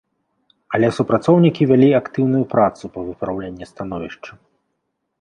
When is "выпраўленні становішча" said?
3.13-4.31